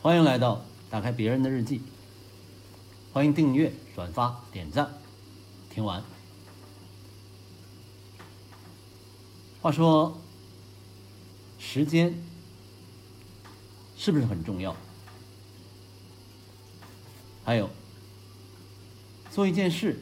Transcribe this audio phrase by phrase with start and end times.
[0.00, 1.82] 欢迎来到打开别人的日记，
[3.12, 4.88] 欢迎订阅、转发、点赞。
[5.70, 6.04] 听完，
[9.60, 10.16] 话说，
[11.58, 12.14] 时间
[13.96, 14.76] 是不是很重要？
[17.44, 17.68] 还有，
[19.32, 20.00] 做一件事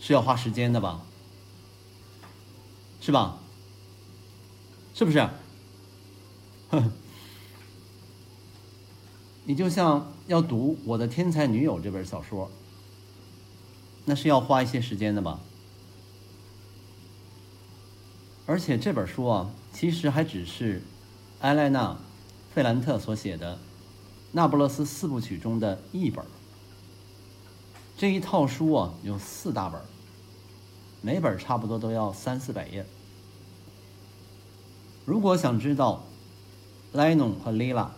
[0.00, 1.00] 是要花时间的吧？
[3.00, 3.38] 是吧？
[4.94, 5.30] 是不是？
[6.70, 6.92] 哼。
[9.44, 12.50] 你就像要读《我的天才女友》这本小说，
[14.04, 15.40] 那是要花一些时间的吧？
[18.46, 20.82] 而且这本书啊，其实还只是
[21.40, 21.92] 埃莱娜·
[22.54, 23.54] 费兰特所写的
[24.32, 26.24] 《那不勒斯四部曲》中的一本。
[27.96, 29.80] 这一套书啊，有四大本，
[31.00, 32.84] 每本差不多都要三四百页。
[35.04, 36.04] 如果想知道
[36.92, 37.92] 莱农和莉拉，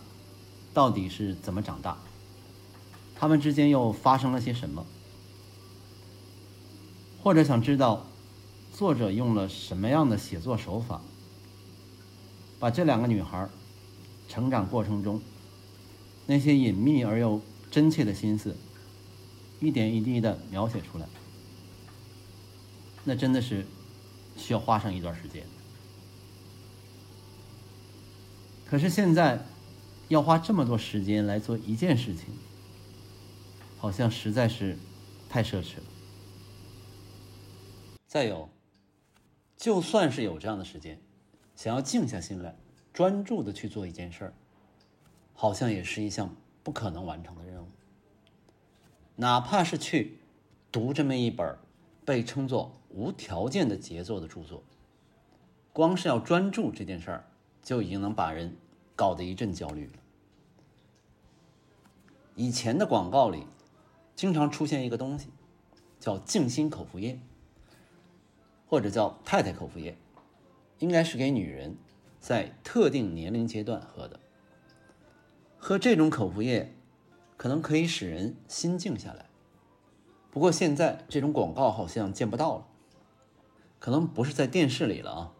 [0.73, 1.97] 到底是怎么长大？
[3.15, 4.85] 他们之间又发生了些什么？
[7.21, 8.07] 或者想知道
[8.73, 10.99] 作者用了什么样的写作手法，
[12.59, 13.47] 把这两个女孩
[14.27, 15.21] 成长过程中
[16.25, 17.39] 那些隐秘而又
[17.71, 18.57] 真切的心思，
[19.61, 21.05] 一点一滴的描写出来？
[23.05, 23.65] 那真的是
[24.35, 25.45] 需要花上一段时间。
[28.65, 29.45] 可是现在。
[30.13, 32.27] 要花这么多时间来做一件事情，
[33.79, 34.77] 好像实在是
[35.27, 35.83] 太奢侈了。
[38.05, 38.47] 再有，
[39.57, 41.01] 就算是有这样的时间，
[41.55, 42.55] 想要静下心来，
[42.93, 44.33] 专注的去做一件事儿，
[45.33, 47.67] 好像也是一项不可能完成的任务。
[49.15, 50.19] 哪怕是去
[50.71, 51.57] 读这么一本
[52.05, 54.61] 被称作无条件的杰作的著作，
[55.71, 57.25] 光是要专注这件事儿，
[57.63, 58.55] 就已经能把人
[58.95, 59.93] 搞得一阵焦虑了。
[62.35, 63.45] 以前的广告里，
[64.15, 65.29] 经常出现一个东西，
[65.99, 67.19] 叫静心口服液，
[68.67, 69.95] 或者叫太太口服液，
[70.79, 71.77] 应该是给女人
[72.19, 74.19] 在特定年龄阶段喝的。
[75.57, 76.75] 喝这种口服液，
[77.37, 79.29] 可能可以使人心静下来。
[80.31, 82.67] 不过现在这种广告好像见不到了，
[83.79, 85.31] 可能不是在电视里了啊，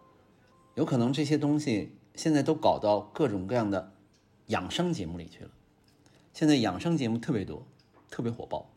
[0.75, 3.93] 有可能这些东西现在都搞到各种各样的
[4.47, 5.49] 养生节目里去了。
[6.33, 7.63] 现在养生节目特别多，
[8.09, 8.67] 特别火爆，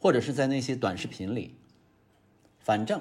[0.00, 1.54] 或者是在那些短视频里，
[2.58, 3.00] 反正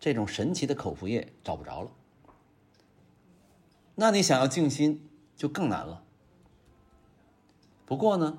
[0.00, 1.90] 这种神奇的口服液找不着了。
[3.96, 5.06] 那你想要静心
[5.36, 6.02] 就更难了。
[7.84, 8.38] 不过呢，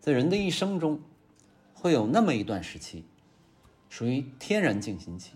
[0.00, 1.00] 在人的一生中，
[1.74, 3.04] 会有那么一段时期，
[3.88, 5.32] 属于天然静心期。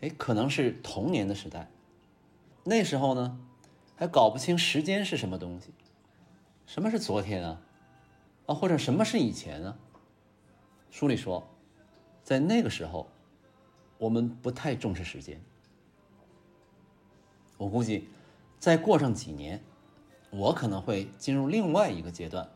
[0.00, 1.70] 哎，可能是童年的时代，
[2.64, 3.40] 那时候呢，
[3.96, 5.72] 还搞不清时间是什么东西。
[6.68, 7.58] 什么是昨天啊？
[8.44, 9.74] 啊，或者什么是以前呢？
[10.90, 11.48] 书里说，
[12.22, 13.08] 在那个时候，
[13.96, 15.40] 我们不太重视时间。
[17.56, 18.10] 我估计，
[18.58, 19.58] 再过上几年，
[20.28, 22.46] 我可能会进入另外一个阶段，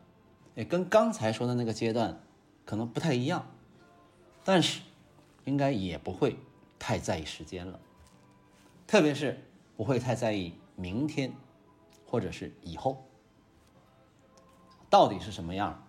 [0.53, 2.21] 也跟刚才说的那个阶段
[2.65, 3.43] 可能不太一样，
[4.43, 4.81] 但是
[5.45, 6.35] 应该也不会
[6.77, 7.79] 太在意时间了，
[8.85, 9.43] 特别是
[9.75, 11.33] 不会太在意明天，
[12.05, 13.03] 或者是以后。
[14.93, 15.83] 到底是什么样？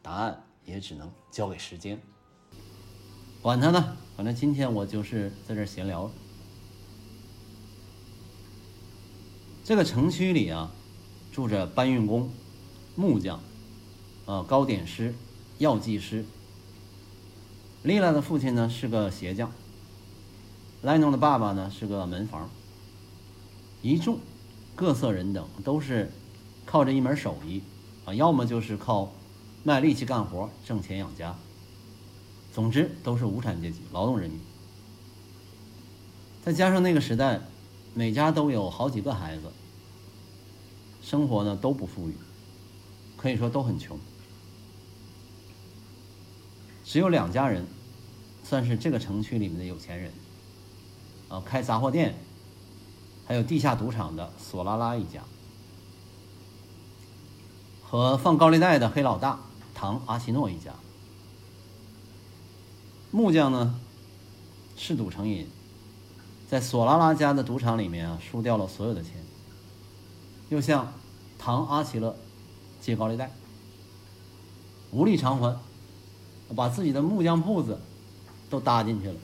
[0.00, 2.00] 答案也只能交给时间。
[3.42, 6.10] 管他呢，反正今天我就是在这闲聊。
[9.62, 10.72] 这个城区里啊，
[11.30, 12.30] 住着搬运工、
[12.96, 13.38] 木匠、
[14.24, 15.14] 呃糕点师、
[15.58, 16.24] 药剂师。
[17.82, 19.52] 丽拉的父亲呢是个鞋匠，
[20.80, 22.48] 莱农的爸爸呢是个门房。
[23.82, 24.18] 一众
[24.74, 26.10] 各色人等都是
[26.64, 27.62] 靠着一门手艺。
[28.08, 29.12] 啊，要么就是靠
[29.64, 31.36] 卖力气干活挣钱养家。
[32.54, 34.40] 总之都是无产阶级劳动人民。
[36.42, 37.38] 再加上那个时代，
[37.92, 39.42] 每家都有好几个孩子，
[41.02, 42.14] 生活呢都不富裕，
[43.18, 43.98] 可以说都很穷。
[46.82, 47.66] 只有两家人
[48.42, 50.10] 算是这个城区里面的有钱人。
[51.28, 52.14] 啊，开杂货店，
[53.26, 55.22] 还有地下赌场的索拉拉一家。
[57.90, 59.40] 和放高利贷的黑老大
[59.74, 60.74] 唐阿奇诺一家，
[63.10, 63.80] 木匠呢
[64.76, 65.48] 嗜赌成瘾，
[66.46, 69.12] 在索拉拉家的赌场里面啊输掉了所有的钱，
[70.50, 70.92] 又向
[71.38, 72.14] 唐阿奇勒
[72.78, 73.30] 借高利贷，
[74.90, 75.58] 无力偿还，
[76.54, 77.80] 把自己的木匠铺子
[78.50, 79.14] 都搭进去了。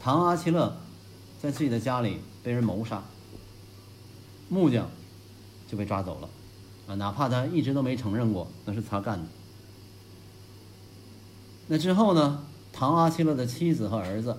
[0.00, 0.74] 唐阿奇勒
[1.42, 3.02] 在自己的家里被人谋杀，
[4.48, 4.88] 木匠
[5.70, 6.28] 就被抓走了，
[6.88, 9.26] 啊，哪怕他一直都没承认过那是他干的。
[11.68, 14.38] 那之后呢，唐阿奇勒的妻子和儿子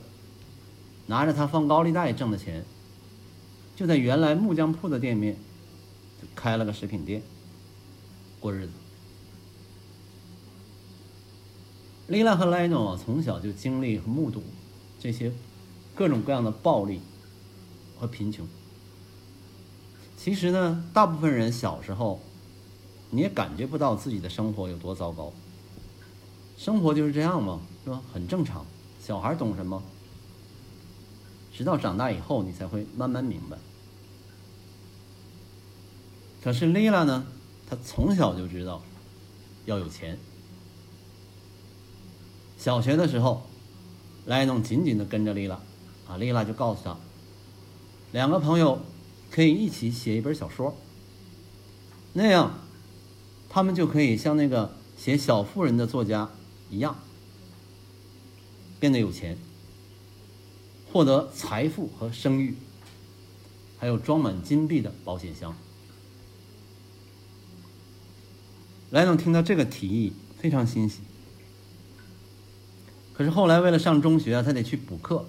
[1.05, 2.65] 拿着他放高利贷挣的钱，
[3.75, 5.37] 就在原来木匠铺的店面
[6.35, 7.21] 开了个食品店，
[8.39, 8.73] 过日子。
[12.07, 14.41] 丽拉和莱诺从小就经历和目睹
[14.99, 15.31] 这些
[15.93, 16.99] 各种各样的暴力
[17.99, 18.47] 和贫穷。
[20.17, 22.19] 其实呢，大部分人小时候
[23.11, 25.33] 你也感觉不到自己的生活有多糟糕，
[26.57, 28.01] 生活就是这样嘛，是吧？
[28.13, 28.65] 很正常。
[29.01, 29.81] 小孩懂什么？
[31.51, 33.57] 直到长大以后，你才会慢慢明白。
[36.43, 37.25] 可是丽拉呢，
[37.69, 38.81] 她从小就知道
[39.65, 40.17] 要有钱。
[42.57, 43.41] 小学的时候，
[44.25, 45.59] 莱农紧紧的跟着丽拉，
[46.07, 46.95] 啊，丽拉就告诉他，
[48.11, 48.79] 两个朋友
[49.31, 50.75] 可以一起写一本小说，
[52.13, 52.59] 那样，
[53.49, 56.29] 他们就可以像那个写《小妇人》的作家
[56.69, 56.95] 一样，
[58.79, 59.37] 变得有钱，
[60.91, 62.55] 获得财富和声誉，
[63.79, 65.55] 还有装满金币的保险箱。
[68.91, 70.99] 莱农听到这个提议，非常欣喜。
[73.13, 75.25] 可是后来为了上中学啊，他得去补课。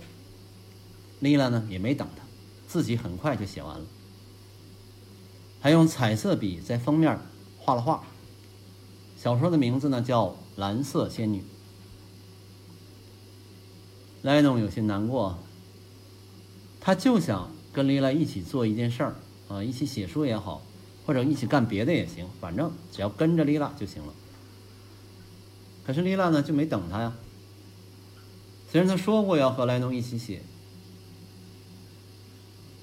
[1.20, 2.22] 丽拉呢也没等他，
[2.66, 3.84] 自己很快就写完了，
[5.60, 7.18] 还用彩色笔在封面
[7.58, 8.04] 画了画。
[9.22, 11.40] 小说的名字呢叫《蓝色仙女》。
[14.22, 15.38] 莱农有些难过，
[16.80, 19.14] 他就想跟丽拉一起做一件事儿
[19.50, 20.62] 啊，一起写书也好，
[21.04, 24.14] 或者一起干别的也行，反正只要跟着丽拉就行了。
[25.84, 27.12] 可是丽拉呢就没等他呀。
[28.72, 30.40] 虽然他说过要和莱农一起写，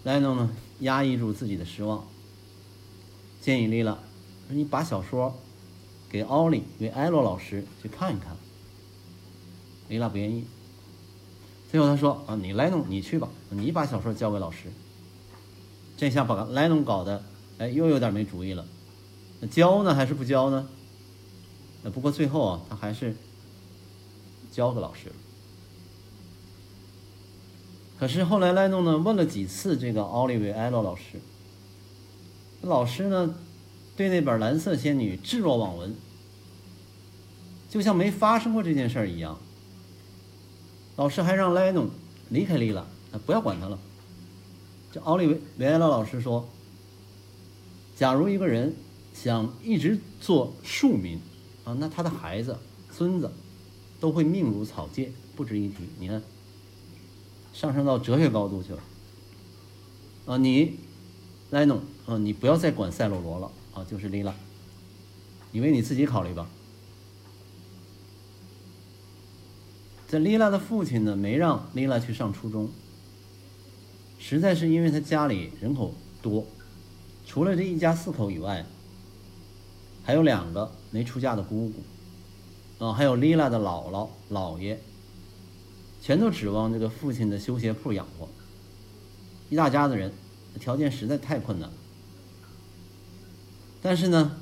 [0.04, 0.52] 莱农呢
[0.82, 2.06] 压抑住自己的失望，
[3.42, 3.98] 建议丽拉
[4.50, 5.36] ：“你把小说
[6.10, 8.36] 给奥利维埃罗老师去看一看。”
[9.90, 10.46] 丽拉不愿意。
[11.72, 14.72] 最后他说：“啊，你莱农你去吧，你把小说交给老师。”
[15.98, 17.24] 这下把莱农搞得
[17.58, 18.66] 哎又有点没主意了，
[19.40, 20.68] 那交呢还是不交呢？
[21.84, 23.16] 那不过最后啊，他还是
[24.52, 25.16] 交给老师了。
[28.00, 31.20] 可是后来莱诺呢问了几次这个奥利维埃罗老师，
[32.62, 33.34] 老师呢
[33.98, 35.96] 对那本《蓝色仙女》置若罔闻，
[37.70, 39.38] 就像没发生过这件事儿一样。
[40.96, 41.90] 老师还让莱诺
[42.30, 42.86] 离开丽拉，
[43.26, 43.80] 不要管他了。
[44.92, 46.48] 这奥利维维埃拉老师说
[47.98, 48.76] ：“假如一个人
[49.14, 51.20] 想一直做庶民，
[51.66, 52.58] 啊，那他的孩子、
[52.92, 53.32] 孙子
[54.00, 55.76] 都会命如草芥，不值一提。
[56.00, 56.22] 你看。”
[57.54, 58.80] 上升到哲学高度去了，
[60.28, 60.78] 啊，你
[61.50, 64.34] 莱农啊，你不要再管赛罗罗了啊，就是丽拉，
[65.52, 66.48] 你为你自己考虑吧。
[70.08, 72.72] 这丽拉的父亲呢，没让丽拉去上初中，
[74.18, 75.94] 实在是因为他家里人口
[76.24, 76.44] 多，
[77.28, 78.66] 除了这一家四口以外，
[80.04, 84.80] 还有两个没出嫁的姑姑，啊，还有丽拉的姥姥姥爷。
[86.02, 88.28] 全都指望这个父亲的修鞋铺养活，
[89.50, 90.12] 一大家子人，
[90.60, 91.70] 条件实在太困难。
[93.90, 94.36] 但是呢，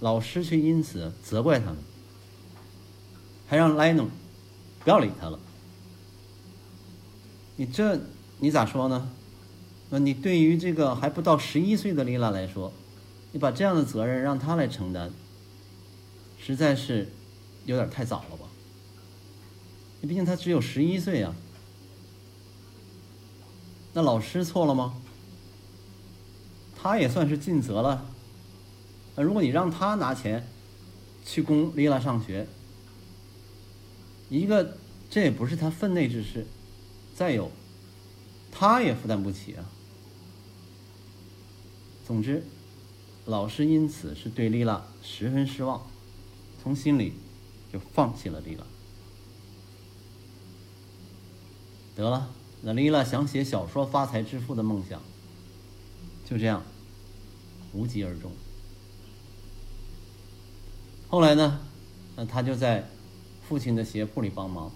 [0.00, 1.76] 老师却因此责怪他们，
[3.46, 4.10] 还让莱农
[4.80, 5.38] 不要理他了。
[7.54, 8.00] 你这
[8.40, 9.08] 你咋说呢？
[9.90, 12.72] 那你对于这个还不到十一岁的丽拉来说，
[13.30, 15.12] 你把这样的责任让他来承担，
[16.36, 17.06] 实在是
[17.66, 18.46] 有点太早了吧？
[20.00, 21.32] 你毕竟他只有十一岁呀，
[23.92, 24.94] 那老师错了吗？
[26.74, 28.04] 他也算是尽责了。
[29.18, 30.46] 那如果你让他拿钱
[31.24, 32.46] 去供丽拉上学，
[34.30, 34.78] 一个
[35.10, 36.46] 这也不是他分内之事，
[37.16, 37.50] 再有，
[38.52, 39.68] 他也负担不起啊。
[42.06, 42.44] 总之，
[43.26, 45.84] 老师因此是对丽拉十分失望，
[46.62, 47.14] 从心里
[47.72, 48.64] 就放弃了丽拉。
[51.96, 52.30] 得了，
[52.62, 55.02] 那丽拉想写小说发财致富的梦想，
[56.24, 56.62] 就这样
[57.72, 58.30] 无疾而终。
[61.10, 61.60] 后来呢，
[62.16, 62.86] 那他就在
[63.48, 64.70] 父亲的鞋铺里帮忙，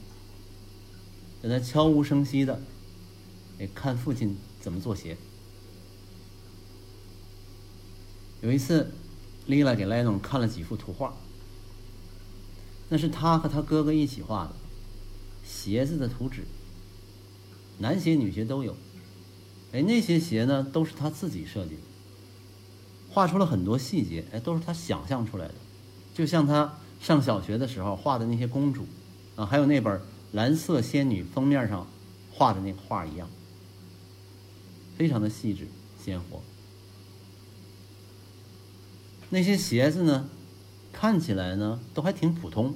[1.42, 2.58] 在那悄无声息的，
[3.58, 5.16] 也看父亲怎么做鞋。
[8.40, 8.90] 有一次，
[9.46, 11.14] 丽拉给莱农看了几幅图画，
[12.88, 14.52] 那是他和他哥哥一起画的
[15.44, 16.44] 鞋子的图纸。
[17.78, 18.74] 男鞋、女鞋都有，
[19.72, 21.82] 哎，那些鞋呢，都是他自己设计的，
[23.10, 25.54] 画出了很多细节，哎，都是他想象出来的，
[26.14, 28.86] 就像他上小学的时候画的那些公主，
[29.36, 29.98] 啊，还有那本
[30.32, 31.86] 《蓝色仙女》封面上
[32.30, 33.28] 画的那画一样，
[34.96, 35.66] 非常的细致
[36.02, 36.40] 鲜活。
[39.30, 40.28] 那些鞋子呢，
[40.92, 42.74] 看起来呢都还挺普通，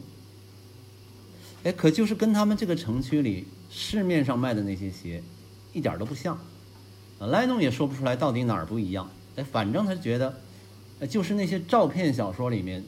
[1.64, 5.22] 哎，可就是跟他们这个城区里市面上卖的那些鞋
[5.74, 6.34] 一点都不像，
[7.18, 9.10] 啊，莱农也说不出来到底哪儿不一样。
[9.36, 10.34] 哎，反正他觉得，
[11.06, 12.82] 就是那些照片小说里面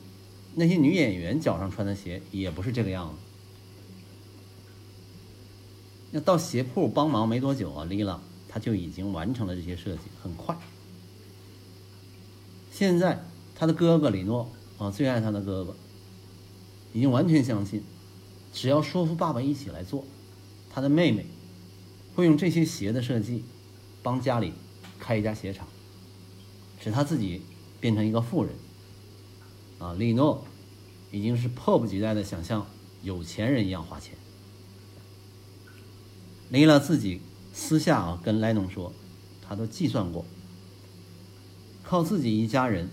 [0.54, 3.14] 那些女演员脚上穿的鞋也不是这个样子。
[6.10, 10.56] 那到鞋铺帮忙没多久啊，丽拉他就已经完成了这些设计，很快。
[12.72, 13.24] 现在
[13.54, 15.76] 他的哥哥李诺啊，最爱他的哥哥，
[16.92, 17.82] 已经完全相信，
[18.52, 20.04] 只要说服爸爸一起来做，
[20.70, 21.26] 他的妹妹
[22.14, 23.44] 会用这些鞋的设计
[24.02, 24.52] 帮家里
[24.98, 25.66] 开一家鞋厂。
[26.80, 27.42] 使他自己
[27.80, 28.54] 变成一个富人，
[29.78, 30.44] 啊，李诺
[31.10, 32.66] 已经是迫不及待的想像
[33.02, 34.14] 有钱人一样花钱。
[36.50, 37.20] 丽拉自己
[37.52, 38.92] 私下啊跟莱农说，
[39.46, 40.24] 他都计算过，
[41.82, 42.88] 靠自己一家人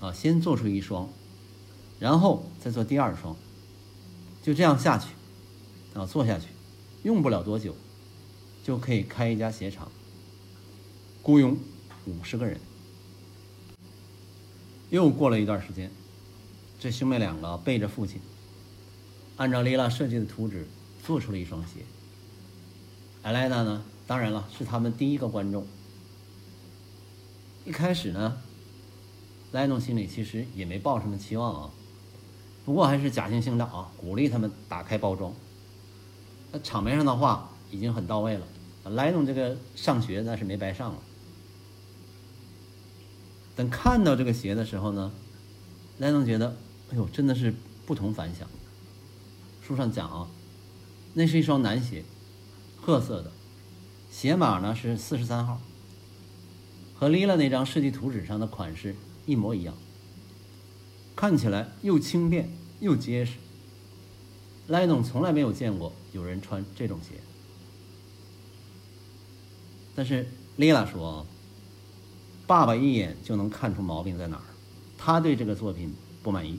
[0.00, 1.08] 啊先做出一双，
[1.98, 3.36] 然后再做第二双，
[4.42, 5.08] 就这样下去
[5.94, 6.46] 啊做下去，
[7.02, 7.74] 用不了多久
[8.62, 9.90] 就可以开一家鞋厂，
[11.22, 11.56] 雇佣
[12.06, 12.60] 五十个人。
[14.90, 15.90] 又过了一段时间，
[16.80, 18.18] 这兄妹两个背着父亲，
[19.36, 20.66] 按照莉拉设计的图纸
[21.04, 21.84] 做出了一双鞋。
[23.20, 25.66] 艾莱娜呢，当然了，是他们第一个观众。
[27.66, 28.38] 一开始呢，
[29.52, 31.70] 莱农心里其实也没抱什么期望啊，
[32.64, 35.34] 不过还是假惺惺的啊，鼓励他们打开包装。
[36.50, 38.46] 那场面上的话已经很到位了，
[38.84, 40.98] 莱农这个上学那是没白上了。
[43.54, 45.12] 等看到这个鞋的时候呢，
[45.98, 46.56] 莱农觉得，
[46.90, 47.54] 哎呦，真的是
[47.86, 48.48] 不同凡响。
[49.62, 50.28] 书上讲啊，
[51.14, 52.04] 那是一双男鞋，
[52.80, 53.30] 褐色的，
[54.10, 55.60] 鞋码呢是四十三号，
[56.94, 59.74] 和丽拉那张设计图纸上的款式一模一样，
[61.14, 63.34] 看起来又轻便又结实。
[64.66, 67.20] 莱农从来没有见过有人穿这种鞋，
[69.94, 71.26] 但是丽拉说。
[72.46, 74.42] 爸爸一眼就能看出毛病在哪儿，
[74.98, 76.58] 他对这个作品不满意。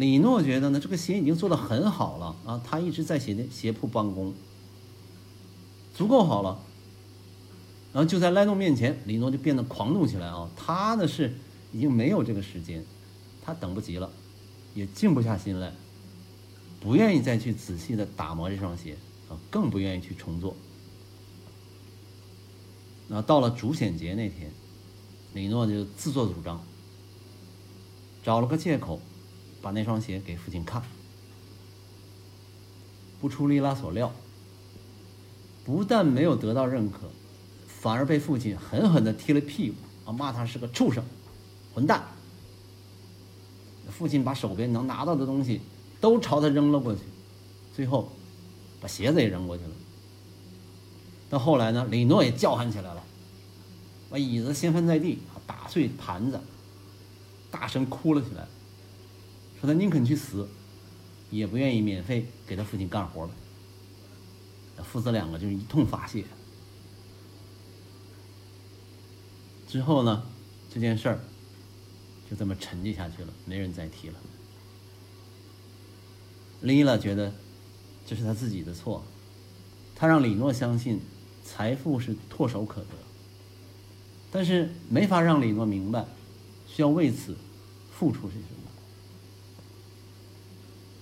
[0.00, 4.32] 李诺觉得呢，这个鞋已经做得很好了啊，他一直在鞋店鞋铺办公，
[5.94, 6.58] 足够好了。
[7.92, 11.36] 然后就在莱诺面前，李诺就变得狂怒起来啊，他呢是
[11.70, 12.82] 已经没有这个时间，
[13.44, 14.10] 他等不及了，
[14.74, 15.70] 也静不下心来，
[16.80, 18.96] 不愿意再去仔细的打磨这双鞋
[19.28, 20.56] 啊，更不愿意去重做。
[23.06, 24.50] 那到了主显节那天，
[25.34, 26.58] 李诺就自作主张，
[28.24, 28.98] 找了个借口，
[29.60, 30.82] 把那双鞋给父亲看。
[33.20, 34.12] 不出丽拉所料，
[35.64, 37.00] 不但没有得到认可，
[37.66, 41.04] 反而被父亲狠狠的踢了屁股，啊，骂他是个畜生，
[41.74, 42.02] 混蛋。
[43.90, 45.60] 父亲把手边能拿到的东西
[46.00, 47.00] 都朝他扔了过去，
[47.74, 48.10] 最后
[48.80, 49.70] 把鞋子也扔过去了。
[51.28, 53.02] 到后来呢，李诺也叫喊起来了，
[54.08, 56.40] 把椅子掀翻在地，打碎盘子，
[57.50, 58.46] 大声哭了起来，
[59.60, 60.48] 说他宁肯去死，
[61.30, 63.30] 也不愿意免费给他父亲干活了。
[64.82, 66.24] 父子两个就是一通发泄。
[69.68, 70.24] 之后呢，
[70.72, 71.20] 这件事儿
[72.30, 74.14] 就这么沉寂下去了，没人再提了。
[76.62, 77.32] 丽拉觉得
[78.06, 79.04] 这是他自己的错，
[79.94, 81.00] 他让李诺相信。
[81.42, 82.88] 财富是唾手可得，
[84.30, 86.04] 但是没法让李诺明白，
[86.68, 87.34] 需要为此
[87.90, 88.69] 付出些什么。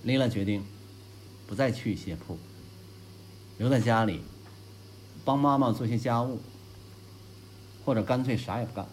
[0.03, 0.63] 丽拉决定
[1.47, 2.37] 不再去鞋铺，
[3.57, 4.21] 留在家里
[5.25, 6.39] 帮妈妈做些家务，
[7.85, 8.87] 或者干脆啥也不干。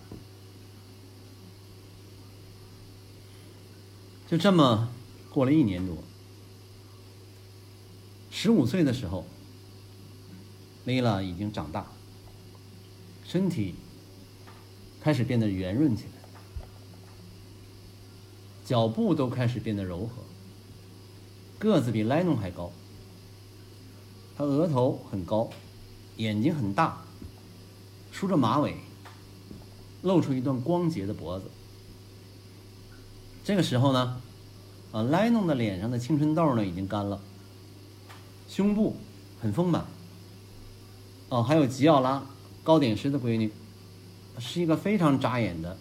[4.29, 4.89] 就这么
[5.31, 5.97] 过了一年多，
[8.31, 9.25] 十五岁的时候。
[10.85, 11.85] 丽拉已经长大，
[13.25, 13.75] 身体
[15.01, 16.11] 开始变得圆润起来，
[18.65, 20.23] 脚步都开始变得柔和，
[21.59, 22.71] 个子比莱农还高。
[24.37, 25.49] 他额头很高，
[26.19, 27.03] 眼睛很大，
[28.13, 28.77] 梳着马尾，
[30.03, 31.47] 露出一段光洁的脖子。
[33.43, 34.21] 这个时候呢，
[34.93, 37.21] 啊，莱农的脸上的青春痘呢已经干了，
[38.49, 38.97] 胸部
[39.41, 39.87] 很丰满。
[41.31, 42.23] 哦，还有吉奥拉，
[42.63, 43.51] 糕点师的闺女，
[44.39, 45.79] 是一个非常扎眼的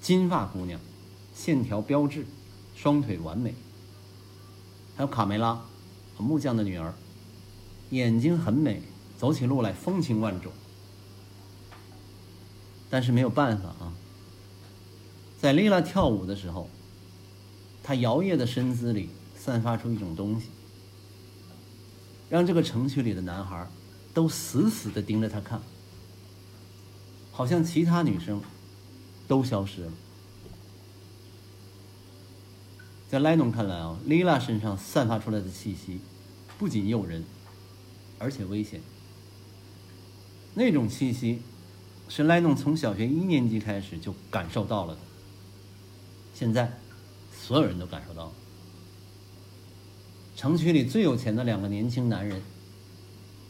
[0.00, 0.80] 金发姑娘，
[1.32, 2.26] 线条标致，
[2.74, 3.54] 双腿完美。
[5.02, 5.60] 还有卡梅拉，
[6.16, 6.94] 木匠的女儿，
[7.90, 8.80] 眼睛很美，
[9.18, 10.52] 走起路来风情万种。
[12.88, 13.92] 但是没有办法啊，
[15.40, 16.70] 在丽拉跳舞的时候，
[17.82, 20.46] 她摇曳的身姿里散发出一种东西，
[22.30, 23.68] 让这个城区里的男孩
[24.14, 25.60] 都死死的盯着她看，
[27.32, 28.40] 好像其他女生
[29.26, 29.92] 都消失了。
[33.12, 36.00] 在莱农看来啊，莉拉身上散发出来的气息
[36.58, 37.22] 不仅诱人，
[38.18, 38.80] 而且危险。
[40.54, 41.42] 那种气息。
[42.08, 45.00] 是莱农从小学一年级开始就感受到了的，
[46.34, 46.70] 现在
[47.32, 48.32] 所有人都感受到了。
[50.36, 52.42] 城区里最有钱的两个年轻男人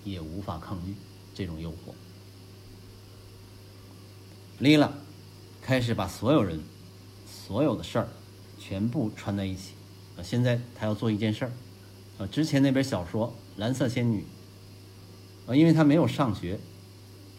[0.04, 0.95] 也无法抗拒
[1.35, 1.92] 这种诱惑。
[4.61, 4.92] 莉拉
[5.61, 6.61] 开始把所有人、
[7.26, 8.09] 所有的事儿
[8.62, 9.73] 全部穿在一起。
[10.16, 11.52] 啊，现在他要做一件事儿。
[12.19, 13.28] 啊，之前那本小说
[13.61, 14.25] 《蓝色仙女》
[15.50, 16.59] 啊，因为他没有上学，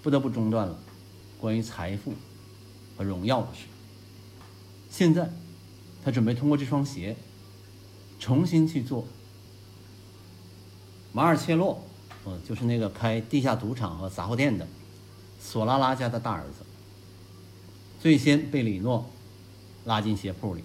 [0.02, 0.78] 不得不中断了。
[1.40, 2.14] 关于财富
[2.98, 3.66] 和荣耀的事。
[4.90, 5.30] 现在，
[6.04, 7.16] 他准备通过这双鞋，
[8.20, 9.06] 重新去做。
[11.12, 11.84] 马尔切洛，
[12.26, 14.68] 嗯，就是那个开地下赌场和杂货店的
[15.40, 16.66] 索拉拉家的大儿子，
[18.00, 19.10] 最先被李诺
[19.86, 20.64] 拉进鞋铺里，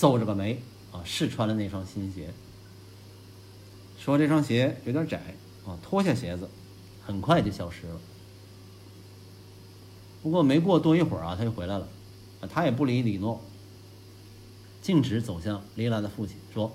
[0.00, 0.58] 皱着个眉
[0.92, 2.30] 啊，试穿了那双新鞋，
[3.98, 5.34] 说这双鞋有点窄
[5.66, 6.48] 啊，脱下鞋子，
[7.04, 8.00] 很快就消失了。
[10.22, 11.86] 不过没过多一会儿啊，他就回来了，
[12.40, 13.42] 啊，他也不理李诺，
[14.80, 16.72] 径直走向丽拉的父亲，说：“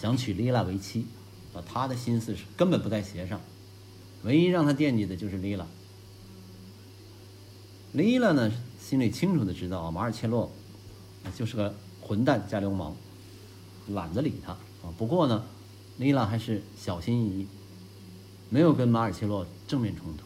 [0.00, 1.06] 想娶丽拉为妻，
[1.54, 3.40] 啊，他的心思是根本不在鞋上，
[4.24, 5.64] 唯一让他惦记的就是丽拉。
[7.92, 8.50] 丽拉呢，
[8.80, 10.50] 心里清楚的知道，马尔切洛
[11.36, 12.94] 就是个混蛋加流氓，
[13.88, 14.92] 懒得理他啊。
[14.98, 15.44] 不过呢，
[15.98, 17.46] 丽拉还是小心翼翼，
[18.50, 20.24] 没有跟马尔切洛正面冲突。”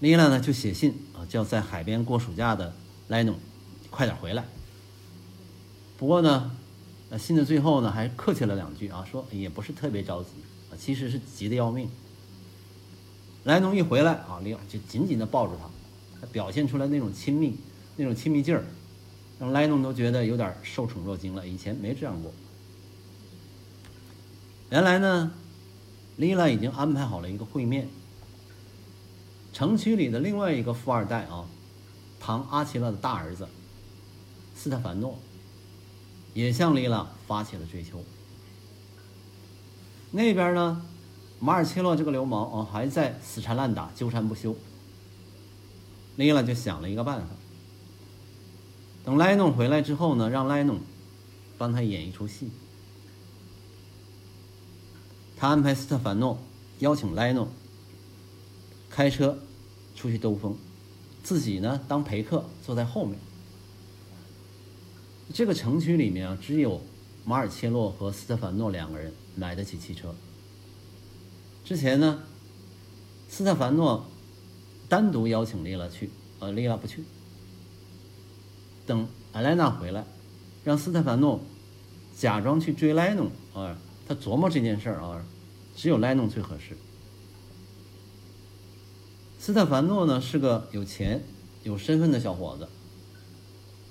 [0.00, 2.74] 丽拉呢就写信啊，叫在海边过暑假的
[3.08, 3.34] 莱农
[3.90, 4.44] 快点回来。
[5.96, 6.50] 不过呢，
[7.08, 10.30] 那信的最后呢还客气了两句啊，说也不是特别着急
[10.70, 11.88] 啊，其实是急得要命。
[13.44, 15.54] 莱农一回来啊，丽拉就紧紧的抱住，
[16.20, 17.56] 他表现出来那种亲密、
[17.96, 18.64] 那种亲密劲儿，
[19.38, 22.32] 让莱农都觉得有点受宠若惊了，以前没这样过。
[24.70, 25.32] 原来呢，
[26.16, 27.88] 丽拉已经安排好了一个会面。
[29.52, 31.46] 城区里的另外一个富二代啊，
[32.20, 33.48] 唐阿奇拉的大儿子
[34.54, 35.18] 斯特凡诺，
[36.34, 38.04] 也向丽拉发起了追求。
[40.10, 40.82] 那边呢，
[41.40, 44.54] 马尔切洛这个流氓啊，还在死缠烂打、纠缠不休。
[46.16, 47.28] 丽拉就想了一个办法，
[49.06, 50.80] 等莱农回来之后呢，让莱农
[51.56, 52.50] 帮他演一出戏。
[55.38, 56.38] 他安排斯特凡诺
[56.80, 57.48] 邀请莱农
[58.90, 59.38] 开车。
[59.96, 60.54] 出去兜风，
[61.22, 63.18] 自己呢当陪客坐在后面。
[65.32, 66.82] 这个城区里面啊，只有
[67.24, 70.14] 马尔切洛和斯特凡诺两个人买得起汽车。
[71.64, 72.24] 之前呢，
[73.30, 74.04] 斯特凡诺
[74.86, 77.02] 单独邀请丽拉去，呃，丽拉不去。
[78.86, 80.04] 等艾莱娜回来，
[80.64, 81.40] 让斯特凡诺
[82.16, 85.24] 假装去追莱农啊，他琢磨这件事儿啊，
[85.74, 86.76] 只有莱农最合适。
[89.38, 91.22] 斯特凡诺呢是个有钱、
[91.62, 92.68] 有身份的小伙子。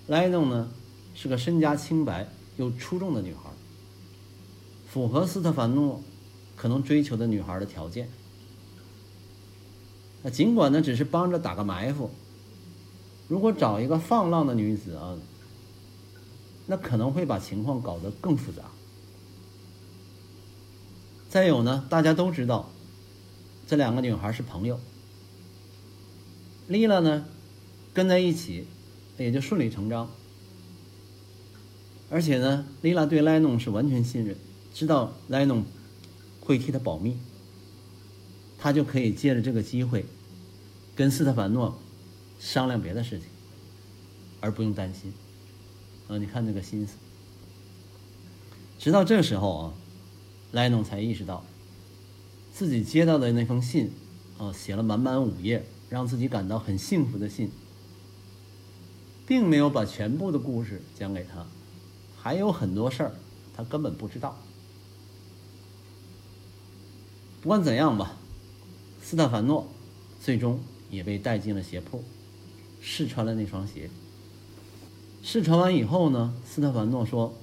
[0.08, 0.70] 莱农呢
[1.14, 2.28] 是个身家清白
[2.58, 3.50] 又出众的女孩，
[4.88, 6.02] 符合斯特凡诺
[6.56, 8.10] 可能追求的女孩的条件。
[10.32, 12.10] 尽管呢只是帮着打个埋伏，
[13.28, 15.18] 如果找一个放浪的女子啊，
[16.68, 18.64] 那可能会把情况搞得更复杂。
[21.30, 22.70] 再有呢，大家都知道，
[23.68, 24.80] 这两个女孩是朋友。
[26.68, 27.26] 丽拉呢，
[27.94, 28.66] 跟在一起，
[29.18, 30.10] 也就顺理成章。
[32.10, 34.36] 而且呢，丽拉对莱农是完全信任，
[34.74, 35.64] 知道莱农
[36.42, 37.18] 会替她保密，
[38.58, 40.06] 他就可以借着这个机会，
[40.96, 41.78] 跟斯特凡诺
[42.40, 43.28] 商量别的事情，
[44.40, 45.14] 而不用担心。
[46.08, 46.96] 啊，你看那个心思。
[48.78, 49.74] 直到这时候啊，
[50.52, 51.44] 莱农才意识到，
[52.54, 53.92] 自己接到的那封信，
[54.38, 55.66] 啊，写了满满五页。
[55.88, 57.52] 让自己感到很幸福的信，
[59.28, 61.46] 并没有把全部的故事讲给他，
[62.18, 63.16] 还有很多事儿
[63.56, 64.36] 他根本不知道。
[67.40, 68.18] 不管怎样吧，
[69.00, 69.68] 斯特凡诺
[70.20, 72.04] 最终也被带进了鞋铺，
[72.88, 73.90] 试穿了那双鞋。
[75.24, 77.34] 试穿完以后呢，斯特凡诺说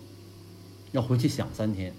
[0.92, 1.92] 要回去想三天，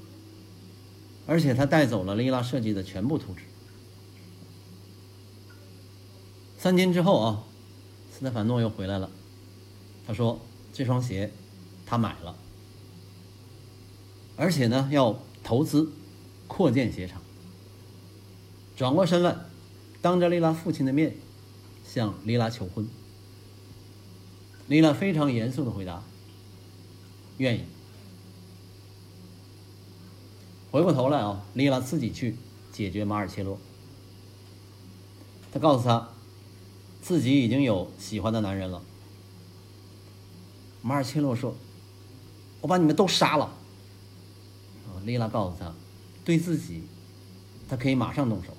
[1.27, 3.41] 而且他带走了丽拉设计的全部图纸。
[6.57, 7.43] 三天之后啊，
[8.17, 9.11] 斯特凡诺又回来了，
[10.07, 10.39] 他说
[10.71, 11.29] 这双鞋
[11.85, 12.37] 他买了，
[14.37, 15.91] 而且呢要投资
[16.47, 17.21] 扩建鞋厂。
[18.77, 19.35] 转过身来，
[20.01, 21.17] 当着丽拉父亲的面
[21.85, 22.87] 向丽拉求婚。
[24.67, 26.03] 丽拉非常严肃的回答
[27.37, 27.63] ：“愿意。”
[30.71, 32.35] 回过头来啊，丽拉自己去
[32.71, 33.59] 解决马尔切洛。
[35.51, 36.09] 他告诉他，
[37.01, 38.81] 自己已经有喜欢的男人了。
[40.81, 41.55] 马尔切洛说
[42.61, 43.45] ：“我把你们都杀了。”
[44.87, 45.73] 啊，丽拉告诉他，
[46.25, 46.83] 对自己，
[47.69, 48.55] 他可以马上动手。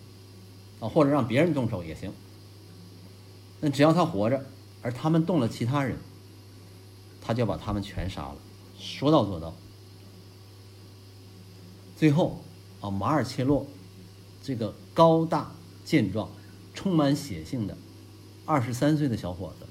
[0.80, 2.12] 啊，或者让别人动手也行。
[3.60, 4.44] 那只要他活着，
[4.84, 5.96] 而他们动了其他人，
[7.22, 8.36] 他就把他们全杀了，
[8.78, 9.54] 说到做到。
[11.96, 12.40] 最后，
[12.82, 13.66] 啊，马尔切洛
[14.42, 15.52] 这个高大
[15.86, 16.28] 健壮、
[16.74, 17.74] 充满血性的
[18.44, 19.66] 二十三岁的小伙子，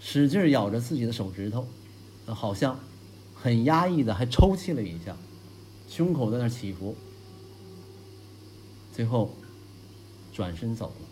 [0.00, 1.64] 使劲咬着自己的手指头，
[2.26, 2.80] 好像
[3.36, 5.16] 很压抑的，还抽泣了一下，
[5.88, 6.96] 胸口在那起伏。
[8.92, 9.30] 最后，
[10.32, 11.03] 转身走了。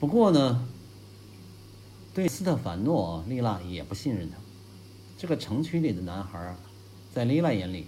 [0.00, 0.66] 不过呢，
[2.14, 4.36] 对斯特凡诺啊，丽拉也不信任他。
[5.18, 6.58] 这个城区里的男孩啊，
[7.14, 7.86] 在丽拉眼里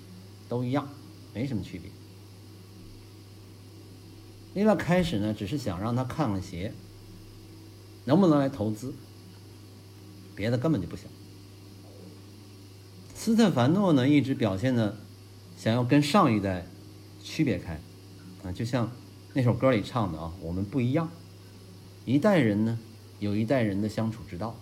[0.48, 0.86] 都一样，
[1.32, 1.90] 没什么区别。
[4.52, 6.74] 丽拉开始呢，只是想让他看看鞋，
[8.04, 8.92] 能不能来投资，
[10.36, 11.06] 别的根本就不想。
[13.14, 14.96] 斯特凡诺呢，一直表现的。
[15.54, 16.66] 想要跟上一代
[17.22, 17.78] 区别开，
[18.42, 18.90] 啊，就像
[19.32, 21.08] 那首歌里唱的啊，我们不一样。
[22.04, 22.78] 一代人呢，
[23.20, 24.56] 有一代人的相处之道。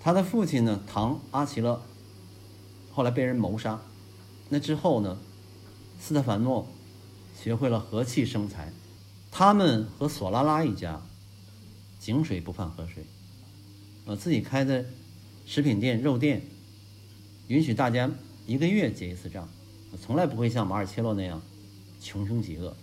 [0.00, 1.82] 他的父亲呢，唐阿奇勒，
[2.92, 3.80] 后来被人谋杀。
[4.48, 5.18] 那之后呢，
[6.00, 6.66] 斯特凡诺
[7.38, 8.72] 学会了和气生财。
[9.30, 11.02] 他们和索拉拉一家
[11.98, 13.04] 井水不犯河水，
[14.04, 14.84] 呃，自己开的
[15.44, 16.42] 食品店、肉店，
[17.48, 18.10] 允许大家。
[18.46, 19.48] 一个月结一次账，
[19.98, 21.40] 从来不会像马尔切洛那样
[21.98, 22.76] 穷凶极恶。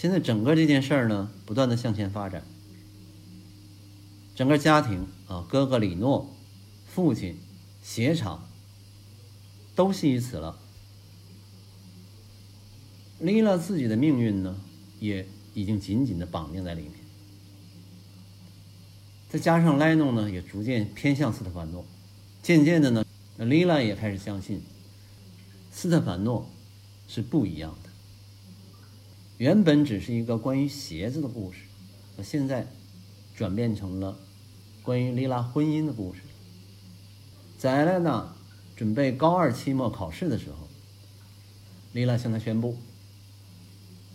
[0.00, 2.42] 现在整个这件事儿呢，不断的向前发展，
[4.34, 6.34] 整个家庭啊，哥哥里诺、
[6.86, 7.36] 父亲、
[7.82, 8.48] 鞋厂
[9.74, 10.58] 都系于此了。
[13.18, 14.56] 丽拉自己的命运呢，
[15.00, 16.92] 也已经紧紧的绑定在里面。
[19.28, 21.84] 再加上莱诺呢，也逐渐偏向斯特凡诺。
[22.42, 23.04] 渐渐的呢，
[23.36, 24.62] 丽拉也开始相信，
[25.70, 26.48] 斯特凡诺
[27.06, 27.79] 是不一样的。
[29.40, 31.60] 原本只是一个关于鞋子的故事，
[32.22, 32.66] 现在
[33.34, 34.14] 转变成了
[34.82, 36.20] 关于丽拉婚姻的故事。
[37.56, 38.36] 在艾莲娜
[38.76, 40.68] 准备高二期末考试的时候，
[41.94, 42.76] 丽拉向他宣布，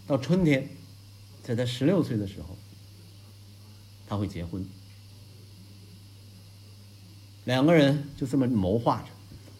[0.06, 0.70] 到春天，
[1.42, 2.56] 在他十六岁的时候，
[4.08, 4.64] 他会结婚。
[7.46, 9.08] 两个人就这么谋划着，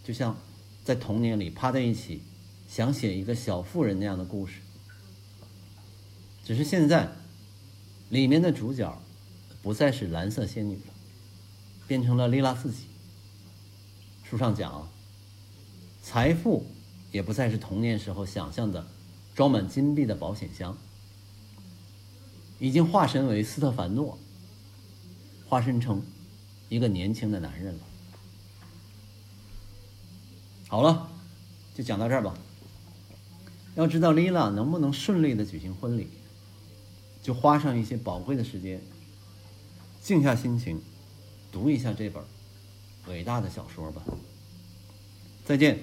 [0.04, 0.38] 就像
[0.84, 2.22] 在童年里趴在一起，
[2.68, 4.60] 想写一个小妇人那样的故事。
[6.46, 7.10] 只是现在，
[8.10, 9.02] 里面的主角
[9.64, 10.94] 不再是蓝色仙女了，
[11.88, 12.86] 变成了丽拉自己。
[14.24, 14.88] 书上讲，
[16.04, 16.64] 财富
[17.12, 18.86] 也不再是童年时候想象的
[19.34, 20.78] 装满金币的保险箱，
[22.60, 24.18] 已经化身为斯特凡诺，
[25.50, 26.02] 化身成。
[26.68, 27.80] 一个年轻的男人了。
[30.68, 31.08] 好了，
[31.76, 32.36] 就讲到这儿吧。
[33.76, 36.08] 要知道丽拉能不能顺利的举行婚礼，
[37.26, 38.80] 就花上一些宝贵的时间，
[40.00, 40.80] 静下心情，
[41.52, 42.24] 读一下这本
[43.08, 44.04] 伟大的小说吧。
[45.44, 45.80] 再见。